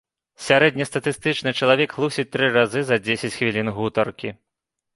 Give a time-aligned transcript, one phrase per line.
[0.45, 4.37] Сярэднестатыстычны чалавек хлусіць тры разы за дзесяць хвілін гутаркі.